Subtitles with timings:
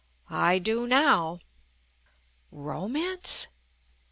[0.33, 1.41] I DO NOW.
[2.51, 3.49] Romance?